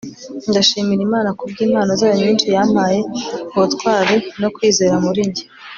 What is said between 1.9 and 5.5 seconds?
zayo nyinshi yampaye ubutwari no kwizera muri njye